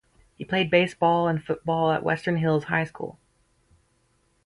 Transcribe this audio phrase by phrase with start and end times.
[0.35, 3.19] He played baseball and football at Western Hills High School.